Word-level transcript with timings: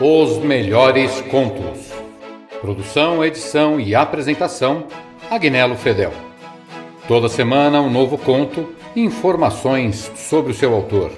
Os 0.00 0.38
melhores 0.38 1.20
contos. 1.22 1.92
Produção, 2.60 3.24
edição 3.24 3.80
e 3.80 3.96
apresentação: 3.96 4.84
Agnello 5.28 5.74
Fedel. 5.74 6.12
Toda 7.08 7.28
semana 7.28 7.80
um 7.80 7.90
novo 7.90 8.16
conto 8.16 8.72
e 8.94 9.00
informações 9.00 10.08
sobre 10.14 10.52
o 10.52 10.54
seu 10.54 10.72
autor. 10.72 11.10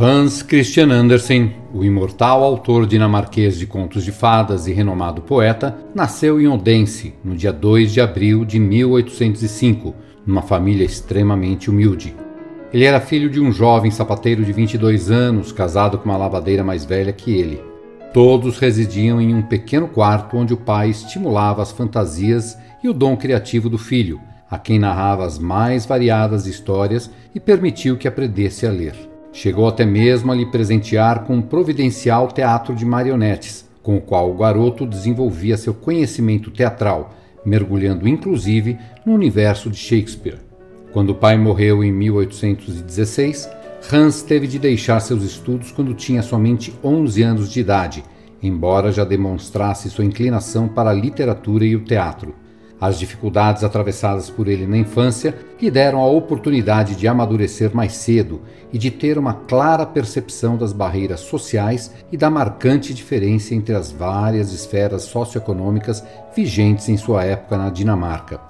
Hans 0.00 0.40
Christian 0.42 0.90
Andersen, 0.90 1.54
o 1.70 1.84
imortal 1.84 2.42
autor 2.42 2.86
dinamarquês 2.86 3.58
de 3.58 3.66
contos 3.66 4.02
de 4.02 4.10
fadas 4.10 4.66
e 4.66 4.72
renomado 4.72 5.20
poeta, 5.20 5.76
nasceu 5.94 6.40
em 6.40 6.48
Odense 6.48 7.12
no 7.22 7.36
dia 7.36 7.52
2 7.52 7.92
de 7.92 8.00
abril 8.00 8.42
de 8.42 8.58
1805, 8.58 9.94
numa 10.24 10.40
família 10.40 10.82
extremamente 10.82 11.68
humilde. 11.68 12.16
Ele 12.72 12.86
era 12.86 13.02
filho 13.02 13.28
de 13.28 13.38
um 13.38 13.52
jovem 13.52 13.90
sapateiro 13.90 14.42
de 14.42 14.50
22 14.50 15.10
anos, 15.10 15.52
casado 15.52 15.98
com 15.98 16.08
uma 16.08 16.16
lavadeira 16.16 16.64
mais 16.64 16.86
velha 16.86 17.12
que 17.12 17.30
ele. 17.30 17.62
Todos 18.14 18.58
residiam 18.58 19.20
em 19.20 19.34
um 19.34 19.42
pequeno 19.42 19.86
quarto 19.86 20.38
onde 20.38 20.54
o 20.54 20.56
pai 20.56 20.88
estimulava 20.88 21.60
as 21.60 21.70
fantasias 21.70 22.56
e 22.82 22.88
o 22.88 22.94
dom 22.94 23.14
criativo 23.14 23.68
do 23.68 23.76
filho, 23.76 24.18
a 24.50 24.56
quem 24.58 24.78
narrava 24.78 25.26
as 25.26 25.38
mais 25.38 25.84
variadas 25.84 26.46
histórias 26.46 27.10
e 27.34 27.38
permitiu 27.38 27.98
que 27.98 28.08
aprendesse 28.08 28.66
a 28.66 28.70
ler. 28.70 29.11
Chegou 29.32 29.66
até 29.66 29.86
mesmo 29.86 30.30
a 30.30 30.34
lhe 30.34 30.44
presentear 30.44 31.24
com 31.24 31.36
um 31.36 31.42
providencial 31.42 32.28
teatro 32.28 32.74
de 32.74 32.84
marionetes, 32.84 33.64
com 33.82 33.96
o 33.96 34.00
qual 34.00 34.30
o 34.30 34.36
garoto 34.36 34.86
desenvolvia 34.86 35.56
seu 35.56 35.72
conhecimento 35.72 36.50
teatral, 36.50 37.14
mergulhando 37.44 38.06
inclusive 38.06 38.78
no 39.06 39.14
universo 39.14 39.70
de 39.70 39.76
Shakespeare. 39.76 40.38
Quando 40.92 41.10
o 41.10 41.14
pai 41.14 41.38
morreu 41.38 41.82
em 41.82 41.90
1816, 41.90 43.48
Hans 43.90 44.22
teve 44.22 44.46
de 44.46 44.58
deixar 44.58 45.00
seus 45.00 45.24
estudos 45.24 45.72
quando 45.72 45.94
tinha 45.94 46.22
somente 46.22 46.72
11 46.84 47.22
anos 47.22 47.50
de 47.50 47.60
idade, 47.60 48.04
embora 48.42 48.92
já 48.92 49.02
demonstrasse 49.02 49.88
sua 49.88 50.04
inclinação 50.04 50.68
para 50.68 50.90
a 50.90 50.94
literatura 50.94 51.64
e 51.64 51.74
o 51.74 51.84
teatro. 51.84 52.34
As 52.82 52.98
dificuldades 52.98 53.62
atravessadas 53.62 54.28
por 54.28 54.48
ele 54.48 54.66
na 54.66 54.76
infância 54.76 55.38
lhe 55.60 55.70
deram 55.70 56.00
a 56.00 56.10
oportunidade 56.10 56.96
de 56.96 57.06
amadurecer 57.06 57.72
mais 57.72 57.92
cedo 57.92 58.42
e 58.72 58.76
de 58.76 58.90
ter 58.90 59.18
uma 59.18 59.34
clara 59.34 59.86
percepção 59.86 60.56
das 60.56 60.72
barreiras 60.72 61.20
sociais 61.20 61.94
e 62.10 62.16
da 62.16 62.28
marcante 62.28 62.92
diferença 62.92 63.54
entre 63.54 63.72
as 63.72 63.92
várias 63.92 64.52
esferas 64.52 65.02
socioeconômicas 65.02 66.02
vigentes 66.34 66.88
em 66.88 66.96
sua 66.96 67.22
época 67.22 67.56
na 67.56 67.70
Dinamarca. 67.70 68.40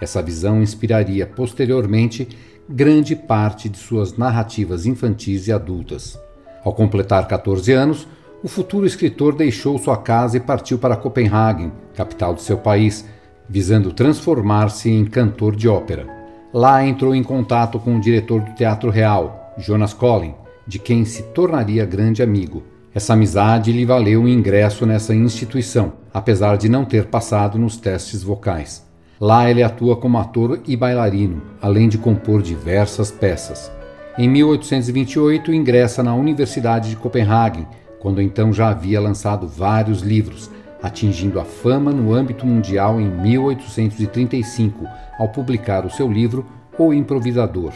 Essa 0.00 0.20
visão 0.20 0.60
inspiraria 0.60 1.24
posteriormente 1.24 2.26
grande 2.68 3.14
parte 3.14 3.68
de 3.68 3.78
suas 3.78 4.16
narrativas 4.16 4.84
infantis 4.84 5.46
e 5.46 5.52
adultas. 5.52 6.18
Ao 6.64 6.74
completar 6.74 7.28
14 7.28 7.72
anos, 7.72 8.08
o 8.42 8.48
futuro 8.48 8.84
escritor 8.84 9.36
deixou 9.36 9.78
sua 9.78 9.96
casa 9.96 10.38
e 10.38 10.40
partiu 10.40 10.76
para 10.76 10.96
Copenhague, 10.96 11.70
capital 11.94 12.34
de 12.34 12.42
seu 12.42 12.58
país 12.58 13.04
visando 13.48 13.92
transformar-se 13.92 14.90
em 14.90 15.04
cantor 15.04 15.54
de 15.54 15.68
ópera. 15.68 16.06
Lá 16.52 16.84
entrou 16.86 17.14
em 17.14 17.22
contato 17.22 17.78
com 17.78 17.96
o 17.96 18.00
diretor 18.00 18.40
do 18.40 18.54
Teatro 18.54 18.90
Real, 18.90 19.54
Jonas 19.58 19.92
Collin, 19.92 20.34
de 20.66 20.78
quem 20.78 21.04
se 21.04 21.22
tornaria 21.22 21.84
grande 21.84 22.22
amigo. 22.22 22.62
Essa 22.94 23.12
amizade 23.12 23.72
lhe 23.72 23.84
valeu 23.84 24.22
um 24.22 24.28
ingresso 24.28 24.86
nessa 24.86 25.14
instituição, 25.14 25.92
apesar 26.12 26.56
de 26.56 26.68
não 26.68 26.84
ter 26.84 27.06
passado 27.06 27.58
nos 27.58 27.76
testes 27.76 28.22
vocais. 28.22 28.86
Lá 29.20 29.50
ele 29.50 29.62
atua 29.62 29.96
como 29.96 30.18
ator 30.18 30.60
e 30.66 30.76
bailarino, 30.76 31.42
além 31.60 31.88
de 31.88 31.98
compor 31.98 32.42
diversas 32.42 33.10
peças. 33.10 33.70
Em 34.18 34.28
1828 34.28 35.52
ingressa 35.52 36.02
na 36.02 36.14
Universidade 36.14 36.88
de 36.90 36.96
Copenhague, 36.96 37.66
quando 38.00 38.22
então 38.22 38.52
já 38.52 38.68
havia 38.68 39.00
lançado 39.00 39.46
vários 39.46 40.00
livros, 40.00 40.50
atingindo 40.82 41.40
a 41.40 41.44
fama 41.44 41.90
no 41.92 42.14
âmbito 42.14 42.46
mundial 42.46 43.00
em 43.00 43.08
1835, 43.08 44.86
ao 45.18 45.28
publicar 45.28 45.84
o 45.84 45.90
seu 45.90 46.10
livro 46.10 46.46
O 46.78 46.92
Improvisador. 46.92 47.72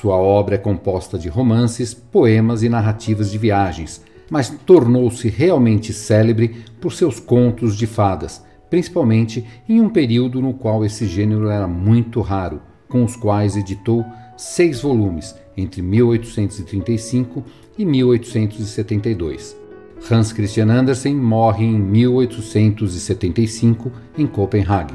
Sua 0.00 0.16
obra 0.16 0.56
é 0.56 0.58
composta 0.58 1.18
de 1.18 1.28
romances, 1.28 1.94
poemas 1.94 2.62
e 2.62 2.68
narrativas 2.68 3.30
de 3.30 3.38
viagens, 3.38 4.04
mas 4.30 4.50
tornou-se 4.50 5.28
realmente 5.28 5.92
célebre 5.92 6.64
por 6.80 6.92
seus 6.92 7.20
contos 7.20 7.76
de 7.76 7.86
fadas, 7.86 8.44
principalmente 8.68 9.46
em 9.68 9.80
um 9.80 9.88
período 9.88 10.42
no 10.42 10.52
qual 10.52 10.84
esse 10.84 11.06
gênero 11.06 11.48
era 11.48 11.66
muito 11.66 12.20
raro, 12.20 12.60
com 12.88 13.04
os 13.04 13.16
quais 13.16 13.56
editou 13.56 14.04
seis 14.36 14.80
volumes 14.80 15.34
entre 15.56 15.80
1835 15.80 17.44
e 17.78 17.84
1872. 17.84 19.65
Hans 19.98 20.30
Christian 20.32 20.70
Andersen 20.70 21.16
morre 21.16 21.64
em 21.64 21.78
1875 21.78 23.90
em 24.16 24.26
Copenhague. 24.26 24.94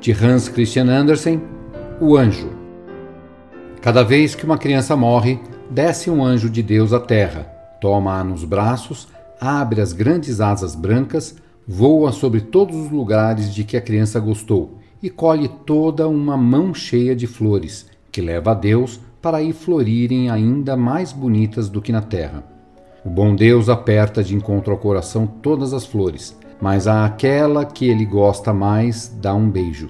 De 0.00 0.12
Hans 0.12 0.48
Christian 0.48 0.88
Andersen, 0.88 1.42
O 2.00 2.16
Anjo. 2.16 2.50
Cada 3.82 4.02
vez 4.02 4.34
que 4.34 4.46
uma 4.46 4.56
criança 4.56 4.96
morre, 4.96 5.38
desce 5.68 6.10
um 6.10 6.24
anjo 6.24 6.48
de 6.48 6.62
Deus 6.62 6.94
à 6.94 7.00
terra, 7.00 7.42
toma-a 7.80 8.24
nos 8.24 8.44
braços, 8.44 9.08
abre 9.40 9.82
as 9.82 9.92
grandes 9.92 10.40
asas 10.40 10.74
brancas, 10.74 11.36
voa 11.66 12.12
sobre 12.12 12.40
todos 12.40 12.76
os 12.76 12.90
lugares 12.90 13.54
de 13.54 13.62
que 13.64 13.76
a 13.76 13.80
criança 13.80 14.18
gostou 14.18 14.78
e 15.02 15.10
colhe 15.10 15.48
toda 15.66 16.08
uma 16.08 16.36
mão 16.36 16.72
cheia 16.72 17.14
de 17.14 17.26
flores, 17.26 17.86
que 18.10 18.22
leva 18.22 18.52
a 18.52 18.54
Deus 18.54 18.98
para 19.20 19.42
ir 19.42 19.52
florirem 19.52 20.30
ainda 20.30 20.76
mais 20.76 21.12
bonitas 21.12 21.68
do 21.68 21.82
que 21.82 21.92
na 21.92 22.00
terra. 22.00 22.57
O 23.08 23.10
bom 23.10 23.34
Deus 23.34 23.70
aperta 23.70 24.22
de 24.22 24.36
encontro 24.36 24.70
ao 24.70 24.78
coração 24.78 25.26
todas 25.26 25.72
as 25.72 25.86
flores, 25.86 26.36
mas 26.60 26.86
àquela 26.86 27.64
que 27.64 27.88
ele 27.88 28.04
gosta 28.04 28.52
mais 28.52 29.08
dá 29.18 29.34
um 29.34 29.48
beijo. 29.48 29.88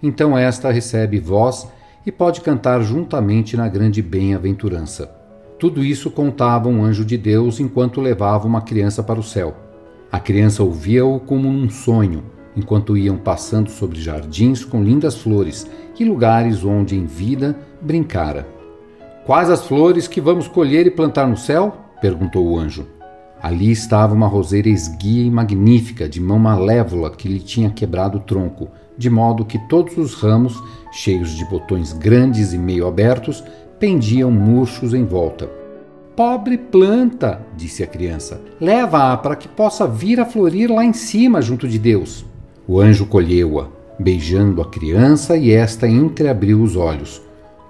Então 0.00 0.38
esta 0.38 0.70
recebe 0.70 1.18
voz 1.18 1.66
e 2.06 2.12
pode 2.12 2.40
cantar 2.40 2.80
juntamente 2.80 3.56
na 3.56 3.66
grande 3.66 4.00
bem-aventurança. 4.00 5.12
Tudo 5.58 5.84
isso 5.84 6.08
contava 6.08 6.68
um 6.68 6.84
anjo 6.84 7.04
de 7.04 7.18
Deus 7.18 7.58
enquanto 7.58 8.00
levava 8.00 8.46
uma 8.46 8.62
criança 8.62 9.02
para 9.02 9.18
o 9.18 9.24
céu. 9.24 9.56
A 10.12 10.20
criança 10.20 10.62
ouvia-o 10.62 11.18
como 11.18 11.50
num 11.50 11.68
sonho, 11.68 12.22
enquanto 12.54 12.96
iam 12.96 13.16
passando 13.16 13.70
sobre 13.70 14.00
jardins 14.00 14.64
com 14.64 14.84
lindas 14.84 15.16
flores 15.16 15.66
e 15.98 16.04
lugares 16.04 16.64
onde 16.64 16.94
em 16.94 17.06
vida 17.06 17.58
brincara. 17.80 18.46
Quais 19.26 19.50
as 19.50 19.66
flores 19.66 20.06
que 20.06 20.20
vamos 20.20 20.46
colher 20.46 20.86
e 20.86 20.92
plantar 20.92 21.26
no 21.26 21.36
céu? 21.36 21.82
Perguntou 22.02 22.44
o 22.44 22.58
anjo. 22.58 22.86
Ali 23.40 23.70
estava 23.70 24.14
uma 24.14 24.26
roseira 24.26 24.68
esguia 24.68 25.24
e 25.24 25.30
magnífica, 25.30 26.08
de 26.08 26.20
mão 26.20 26.38
malévola 26.38 27.10
que 27.10 27.28
lhe 27.28 27.38
tinha 27.38 27.70
quebrado 27.70 28.18
o 28.18 28.20
tronco, 28.20 28.68
de 28.98 29.08
modo 29.08 29.44
que 29.44 29.58
todos 29.68 29.96
os 29.96 30.14
ramos, 30.14 30.62
cheios 30.92 31.30
de 31.30 31.44
botões 31.44 31.92
grandes 31.92 32.52
e 32.52 32.58
meio 32.58 32.86
abertos, 32.86 33.42
pendiam 33.80 34.30
murchos 34.30 34.92
em 34.94 35.04
volta. 35.04 35.48
Pobre 36.14 36.58
planta, 36.58 37.40
disse 37.56 37.82
a 37.82 37.86
criança, 37.86 38.40
leva-a 38.60 39.16
para 39.16 39.34
que 39.34 39.48
possa 39.48 39.86
vir 39.86 40.20
a 40.20 40.26
florir 40.26 40.70
lá 40.70 40.84
em 40.84 40.92
cima, 40.92 41.40
junto 41.40 41.66
de 41.66 41.78
Deus. 41.78 42.24
O 42.68 42.78
anjo 42.80 43.06
colheu-a, 43.06 43.68
beijando 43.98 44.60
a 44.60 44.66
criança, 44.66 45.36
e 45.36 45.50
esta 45.50 45.88
entreabriu 45.88 46.62
os 46.62 46.76
olhos. 46.76 47.22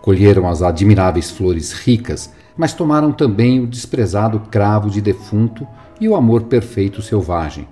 Colheram 0.02 0.48
as 0.48 0.60
admiráveis 0.60 1.30
flores 1.30 1.72
ricas, 1.72 2.30
mas 2.56 2.72
tomaram 2.72 3.12
também 3.12 3.60
o 3.60 3.66
desprezado 3.66 4.40
cravo 4.50 4.90
de 4.90 5.00
defunto 5.00 5.66
e 6.00 6.08
o 6.08 6.14
amor 6.14 6.44
perfeito 6.44 7.02
selvagem. 7.02 7.68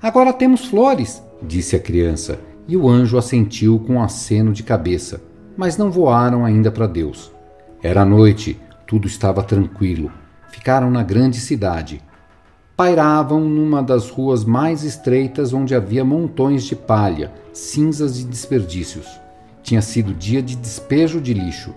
Agora 0.00 0.32
temos 0.32 0.66
flores, 0.66 1.22
disse 1.42 1.76
a 1.76 1.80
criança, 1.80 2.38
e 2.66 2.76
o 2.76 2.88
anjo 2.88 3.18
assentiu 3.18 3.78
com 3.78 3.94
um 3.94 4.02
aceno 4.02 4.52
de 4.52 4.62
cabeça, 4.62 5.22
mas 5.56 5.76
não 5.76 5.90
voaram 5.90 6.44
ainda 6.44 6.70
para 6.70 6.86
Deus. 6.86 7.32
Era 7.82 8.04
noite, 8.04 8.58
tudo 8.86 9.06
estava 9.06 9.42
tranquilo. 9.42 10.12
Ficaram 10.50 10.90
na 10.90 11.02
grande 11.02 11.40
cidade. 11.40 12.00
Pairavam 12.76 13.40
numa 13.40 13.82
das 13.82 14.08
ruas 14.08 14.44
mais 14.44 14.84
estreitas 14.84 15.52
onde 15.52 15.74
havia 15.74 16.04
montões 16.04 16.64
de 16.64 16.76
palha, 16.76 17.32
cinzas 17.52 18.20
e 18.20 18.24
desperdícios. 18.24 19.06
Tinha 19.62 19.82
sido 19.82 20.14
dia 20.14 20.42
de 20.42 20.56
despejo 20.56 21.20
de 21.20 21.34
lixo. 21.34 21.74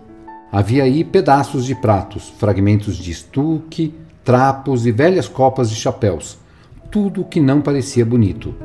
Havia 0.52 0.84
aí 0.84 1.04
pedaços 1.04 1.66
de 1.66 1.76
pratos, 1.76 2.30
fragmentos 2.38 2.98
de 2.98 3.12
estuque, 3.12 3.94
trapos 4.24 4.86
e 4.86 4.92
velhas 4.92 5.28
copas 5.28 5.70
de 5.70 5.76
chapéus, 5.76 6.38
tudo 6.90 7.22
o 7.22 7.26
que 7.26 7.40
não 7.40 7.62
parecia 7.62 8.06
bonito. 8.06 8.56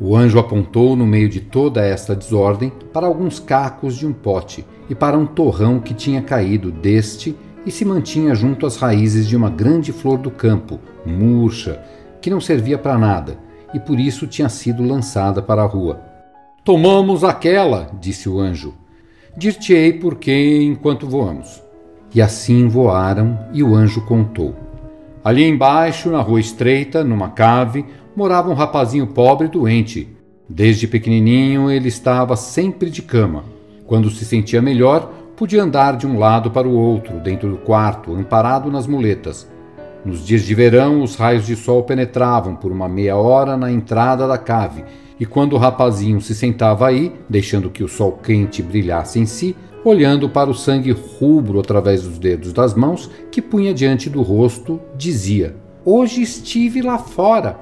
O 0.00 0.16
anjo 0.16 0.38
apontou 0.38 0.94
no 0.94 1.06
meio 1.06 1.28
de 1.28 1.40
toda 1.40 1.84
esta 1.84 2.14
desordem 2.14 2.72
para 2.92 3.06
alguns 3.06 3.40
cacos 3.40 3.96
de 3.96 4.06
um 4.06 4.12
pote 4.12 4.64
e 4.88 4.94
para 4.94 5.18
um 5.18 5.26
torrão 5.26 5.80
que 5.80 5.92
tinha 5.92 6.22
caído 6.22 6.70
deste 6.70 7.36
e 7.66 7.70
se 7.70 7.84
mantinha 7.84 8.34
junto 8.34 8.64
às 8.64 8.76
raízes 8.76 9.26
de 9.26 9.36
uma 9.36 9.50
grande 9.50 9.92
flor 9.92 10.18
do 10.18 10.30
campo, 10.30 10.78
murcha, 11.04 11.82
que 12.20 12.30
não 12.30 12.40
servia 12.40 12.78
para 12.78 12.96
nada 12.96 13.38
e 13.74 13.80
por 13.80 13.98
isso 13.98 14.26
tinha 14.26 14.48
sido 14.48 14.82
lançada 14.82 15.42
para 15.42 15.62
a 15.62 15.66
rua. 15.66 16.00
Tomamos 16.64 17.24
aquela, 17.24 17.90
disse 18.00 18.28
o 18.28 18.38
anjo. 18.38 18.74
Dir-te-ei 19.36 19.92
porquê 19.92 20.62
enquanto 20.62 21.08
voamos. 21.08 21.62
E 22.14 22.22
assim 22.22 22.68
voaram, 22.68 23.38
e 23.52 23.62
o 23.62 23.74
anjo 23.74 24.04
contou. 24.06 24.54
Ali 25.22 25.44
embaixo, 25.44 26.10
na 26.10 26.20
rua 26.20 26.40
estreita, 26.40 27.04
numa 27.04 27.28
cave, 27.30 27.84
morava 28.16 28.50
um 28.50 28.54
rapazinho 28.54 29.06
pobre 29.06 29.46
e 29.46 29.50
doente. 29.50 30.08
Desde 30.48 30.88
pequenininho 30.88 31.70
ele 31.70 31.88
estava 31.88 32.34
sempre 32.34 32.88
de 32.88 33.02
cama. 33.02 33.44
Quando 33.86 34.10
se 34.10 34.24
sentia 34.24 34.62
melhor, 34.62 35.12
podia 35.36 35.62
andar 35.62 35.96
de 35.96 36.06
um 36.06 36.18
lado 36.18 36.50
para 36.50 36.66
o 36.66 36.74
outro, 36.74 37.20
dentro 37.20 37.50
do 37.50 37.58
quarto, 37.58 38.14
amparado 38.14 38.70
nas 38.70 38.86
muletas. 38.86 39.48
Nos 40.04 40.24
dias 40.26 40.42
de 40.42 40.54
verão, 40.54 41.02
os 41.02 41.16
raios 41.16 41.46
de 41.46 41.54
sol 41.54 41.82
penetravam 41.82 42.56
por 42.56 42.72
uma 42.72 42.88
meia 42.88 43.16
hora 43.16 43.56
na 43.56 43.70
entrada 43.70 44.26
da 44.26 44.38
cave, 44.38 44.84
e 45.20 45.26
quando 45.26 45.54
o 45.54 45.58
rapazinho 45.58 46.20
se 46.20 46.34
sentava 46.34 46.86
aí, 46.86 47.12
deixando 47.28 47.70
que 47.70 47.82
o 47.82 47.88
sol 47.88 48.12
quente 48.22 48.62
brilhasse 48.62 49.18
em 49.18 49.26
si, 49.26 49.56
olhando 49.84 50.28
para 50.28 50.50
o 50.50 50.54
sangue 50.54 50.92
rubro 50.92 51.60
através 51.60 52.02
dos 52.02 52.18
dedos 52.18 52.52
das 52.52 52.74
mãos 52.74 53.10
que 53.30 53.42
punha 53.42 53.74
diante 53.74 54.08
do 54.08 54.22
rosto, 54.22 54.80
dizia: 54.96 55.56
Hoje 55.84 56.22
estive 56.22 56.82
lá 56.82 56.98
fora. 56.98 57.58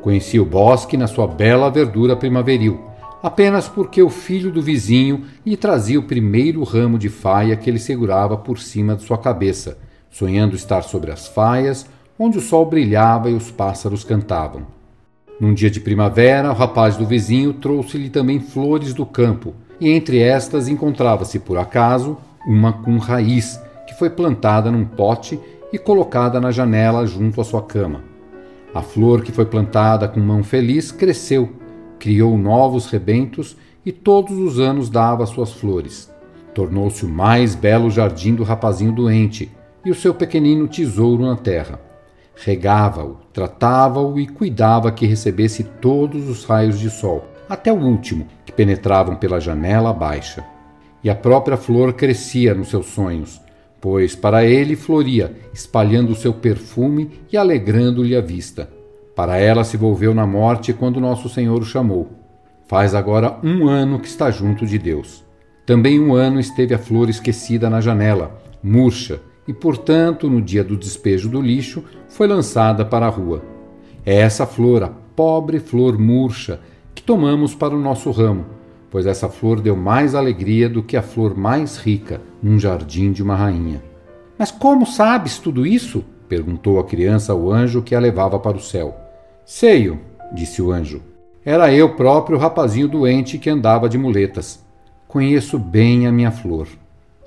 Conhecia 0.00 0.42
o 0.42 0.46
bosque 0.46 0.96
na 0.96 1.06
sua 1.06 1.26
bela 1.26 1.70
verdura 1.70 2.14
primaveril, 2.14 2.80
apenas 3.22 3.68
porque 3.68 4.02
o 4.02 4.10
filho 4.10 4.52
do 4.52 4.60
vizinho 4.60 5.24
lhe 5.44 5.56
trazia 5.56 5.98
o 5.98 6.02
primeiro 6.04 6.62
ramo 6.62 6.98
de 6.98 7.08
faia 7.08 7.56
que 7.56 7.68
ele 7.70 7.78
segurava 7.78 8.36
por 8.36 8.58
cima 8.58 8.94
de 8.94 9.02
sua 9.02 9.16
cabeça, 9.16 9.78
sonhando 10.10 10.54
estar 10.54 10.82
sobre 10.82 11.10
as 11.10 11.26
faias, 11.26 11.86
onde 12.18 12.38
o 12.38 12.42
sol 12.42 12.66
brilhava 12.66 13.30
e 13.30 13.34
os 13.34 13.50
pássaros 13.50 14.04
cantavam. 14.04 14.73
Num 15.44 15.52
dia 15.52 15.70
de 15.70 15.78
primavera, 15.78 16.50
o 16.50 16.54
rapaz 16.54 16.96
do 16.96 17.04
vizinho 17.04 17.52
trouxe-lhe 17.52 18.08
também 18.08 18.40
flores 18.40 18.94
do 18.94 19.04
campo, 19.04 19.52
e 19.78 19.90
entre 19.90 20.18
estas 20.18 20.68
encontrava-se, 20.68 21.38
por 21.38 21.58
acaso, 21.58 22.16
uma 22.46 22.72
com 22.72 22.96
raiz, 22.96 23.60
que 23.86 23.92
foi 23.92 24.08
plantada 24.08 24.70
num 24.70 24.86
pote 24.86 25.38
e 25.70 25.76
colocada 25.76 26.40
na 26.40 26.50
janela 26.50 27.06
junto 27.06 27.42
à 27.42 27.44
sua 27.44 27.60
cama. 27.60 28.02
A 28.74 28.80
flor 28.80 29.20
que 29.20 29.32
foi 29.32 29.44
plantada 29.44 30.08
com 30.08 30.18
mão 30.18 30.42
feliz 30.42 30.90
cresceu, 30.90 31.50
criou 31.98 32.38
novos 32.38 32.86
rebentos 32.86 33.54
e 33.84 33.92
todos 33.92 34.38
os 34.38 34.58
anos 34.58 34.88
dava 34.88 35.26
suas 35.26 35.52
flores. 35.52 36.10
Tornou-se 36.54 37.04
o 37.04 37.08
mais 37.08 37.54
belo 37.54 37.90
jardim 37.90 38.34
do 38.34 38.44
rapazinho 38.44 38.92
doente 38.92 39.52
e 39.84 39.90
o 39.90 39.94
seu 39.94 40.14
pequenino 40.14 40.66
tesouro 40.66 41.26
na 41.26 41.36
terra. 41.36 41.78
Regava-o, 42.36 43.18
tratava-o 43.32 44.18
e 44.18 44.26
cuidava 44.26 44.90
que 44.90 45.06
recebesse 45.06 45.64
todos 45.64 46.28
os 46.28 46.44
raios 46.44 46.78
de 46.78 46.90
sol, 46.90 47.24
até 47.48 47.72
o 47.72 47.78
último, 47.78 48.26
que 48.44 48.52
penetravam 48.52 49.16
pela 49.16 49.40
janela 49.40 49.92
baixa. 49.92 50.44
E 51.02 51.10
a 51.10 51.14
própria 51.14 51.56
flor 51.56 51.92
crescia 51.92 52.54
nos 52.54 52.68
seus 52.68 52.86
sonhos, 52.86 53.40
pois 53.80 54.16
para 54.16 54.44
ele 54.44 54.74
floria, 54.74 55.36
espalhando 55.52 56.12
o 56.12 56.16
seu 56.16 56.32
perfume 56.32 57.20
e 57.30 57.36
alegrando-lhe 57.36 58.16
a 58.16 58.20
vista. 58.20 58.68
Para 59.14 59.36
ela 59.38 59.62
se 59.62 59.76
volveu 59.76 60.14
na 60.14 60.26
morte 60.26 60.72
quando 60.72 61.00
nosso 61.00 61.28
Senhor 61.28 61.60
o 61.60 61.64
chamou. 61.64 62.10
Faz 62.66 62.94
agora 62.94 63.38
um 63.44 63.68
ano 63.68 64.00
que 64.00 64.08
está 64.08 64.30
junto 64.30 64.66
de 64.66 64.78
Deus. 64.78 65.22
Também 65.66 66.00
um 66.00 66.14
ano 66.14 66.40
esteve 66.40 66.74
a 66.74 66.78
flor 66.78 67.08
esquecida 67.08 67.70
na 67.70 67.80
janela, 67.80 68.42
murcha, 68.62 69.20
e 69.46 69.52
portanto, 69.52 70.28
no 70.28 70.40
dia 70.40 70.64
do 70.64 70.76
despejo 70.76 71.28
do 71.28 71.40
lixo, 71.40 71.84
foi 72.08 72.26
lançada 72.26 72.84
para 72.84 73.06
a 73.06 73.10
rua. 73.10 73.42
É 74.04 74.14
essa 74.14 74.46
flor, 74.46 74.82
a 74.82 74.88
pobre 74.88 75.58
flor 75.58 75.98
murcha, 75.98 76.60
que 76.94 77.02
tomamos 77.02 77.54
para 77.54 77.74
o 77.74 77.80
nosso 77.80 78.10
ramo, 78.10 78.46
pois 78.90 79.06
essa 79.06 79.28
flor 79.28 79.60
deu 79.60 79.76
mais 79.76 80.14
alegria 80.14 80.68
do 80.68 80.82
que 80.82 80.96
a 80.96 81.02
flor 81.02 81.36
mais 81.36 81.76
rica 81.76 82.20
num 82.42 82.58
jardim 82.58 83.12
de 83.12 83.22
uma 83.22 83.34
rainha. 83.34 83.82
Mas 84.38 84.50
como 84.50 84.86
sabes 84.86 85.38
tudo 85.38 85.66
isso? 85.66 86.04
perguntou 86.28 86.78
a 86.78 86.84
criança 86.84 87.32
ao 87.32 87.52
anjo 87.52 87.82
que 87.82 87.94
a 87.94 88.00
levava 88.00 88.38
para 88.38 88.56
o 88.56 88.60
céu. 88.60 88.96
Seio, 89.44 90.00
disse 90.32 90.60
o 90.62 90.72
anjo. 90.72 91.02
Era 91.44 91.72
eu 91.72 91.94
próprio 91.94 92.38
o 92.38 92.40
rapazinho 92.40 92.88
doente 92.88 93.38
que 93.38 93.50
andava 93.50 93.88
de 93.88 93.98
muletas. 93.98 94.64
Conheço 95.06 95.58
bem 95.58 96.06
a 96.06 96.12
minha 96.12 96.30
flor. 96.30 96.66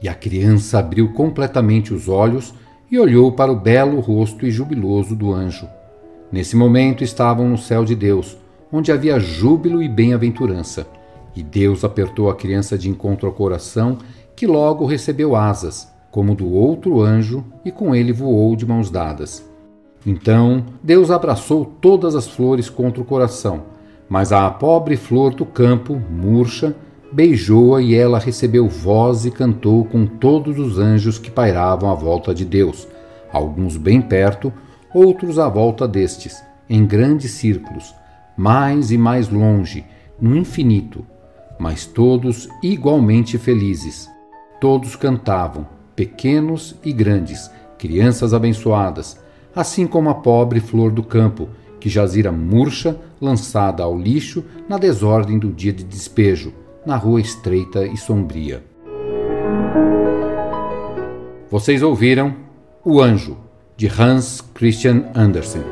E 0.02 0.08
a 0.08 0.14
criança 0.14 0.80
abriu 0.80 1.12
completamente 1.14 1.94
os 1.94 2.08
olhos 2.08 2.54
e 2.90 3.00
olhou 3.00 3.32
para 3.32 3.52
o 3.52 3.60
belo 3.60 4.00
rosto 4.00 4.46
e 4.46 4.52
jubiloso 4.52 5.16
do 5.16 5.34
anjo. 5.34 5.68
Nesse 6.32 6.56
momento 6.56 7.04
estavam 7.04 7.50
no 7.50 7.58
céu 7.58 7.84
de 7.84 7.96
Deus, 7.96 8.38
onde 8.72 8.92
havia 8.92 9.20
júbilo 9.20 9.82
e 9.82 9.90
bem-aventurança. 9.90 10.88
E 11.36 11.44
Deus 11.44 11.84
apertou 11.84 12.30
a 12.30 12.36
criança 12.36 12.78
de 12.78 12.90
encontro 12.90 13.28
ao 13.28 13.34
coração, 13.34 13.98
que 14.36 14.46
logo 14.46 14.86
recebeu 14.86 15.36
asas, 15.36 15.92
como 16.12 16.36
do 16.36 16.52
outro 16.52 17.02
anjo, 17.02 17.44
e 17.64 17.72
com 17.72 17.96
ele 17.96 18.12
voou 18.12 18.56
de 18.56 18.66
mãos 18.66 18.90
dadas. 18.90 19.48
Então 20.06 20.66
Deus 20.82 21.12
abraçou 21.12 21.66
todas 21.66 22.16
as 22.16 22.28
flores 22.28 22.70
contra 22.70 23.02
o 23.02 23.06
coração, 23.06 23.64
mas 24.08 24.32
a 24.32 24.50
pobre 24.50 24.96
flor 24.96 25.34
do 25.34 25.46
campo, 25.46 26.02
murcha, 26.10 26.76
beijou-a 27.12 27.82
e 27.82 27.96
ela 27.96 28.20
recebeu 28.20 28.68
voz 28.68 29.26
e 29.26 29.32
cantou 29.32 29.86
com 29.86 30.06
todos 30.06 30.60
os 30.60 30.78
anjos 30.78 31.18
que 31.18 31.32
pairavam 31.32 31.90
à 31.90 31.96
volta 31.96 32.34
de 32.34 32.44
Deus, 32.44 32.88
alguns 33.32 33.78
bem 33.78 34.02
perto, 34.02 34.52
outros 34.94 35.40
à 35.40 35.48
volta 35.48 35.88
destes, 35.88 36.44
em 36.70 36.86
grandes 36.86 37.32
círculos, 37.32 37.94
mais 38.36 38.92
e 38.92 38.98
mais 38.98 39.30
longe, 39.30 39.86
no 40.20 40.36
infinito, 40.36 41.06
mas 41.60 41.86
todos 41.86 42.50
igualmente 42.62 43.38
felizes. 43.38 44.10
Todos 44.60 44.96
cantavam, 44.96 45.68
pequenos 45.96 46.76
e 46.84 46.92
grandes, 46.92 47.50
crianças 47.78 48.34
abençoadas, 48.34 49.20
assim 49.56 49.86
como 49.86 50.10
a 50.10 50.16
pobre 50.16 50.60
flor 50.60 50.92
do 50.92 51.04
campo, 51.04 51.50
que 51.80 51.90
jazira 51.90 52.32
murcha, 52.32 53.00
lançada 53.22 53.84
ao 53.84 53.98
lixo 53.98 54.44
na 54.68 54.78
desordem 54.78 55.38
do 55.38 55.52
dia 55.52 55.72
de 55.72 55.84
despejo, 55.84 56.54
na 56.88 56.96
rua 56.96 57.20
estreita 57.20 57.86
e 57.86 57.98
sombria. 57.98 58.64
Vocês 61.52 61.84
ouviram 61.84 62.34
O 62.82 63.02
Anjo, 63.02 63.38
de 63.76 63.88
Hans 63.88 64.40
Christian 64.54 65.04
Andersen. 65.14 65.64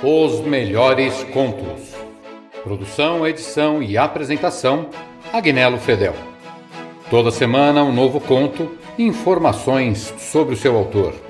Os 0.00 0.40
melhores 0.46 1.24
contos. 1.32 1.96
Produção, 2.62 3.26
edição 3.26 3.82
e 3.82 3.98
apresentação: 3.98 4.88
Agnello 5.32 5.78
Fredel. 5.78 6.14
Toda 7.10 7.32
semana 7.32 7.82
um 7.82 7.92
novo 7.92 8.20
conto 8.20 8.70
informações 8.98 10.12
sobre 10.18 10.54
o 10.54 10.56
seu 10.56 10.76
autor. 10.76 11.27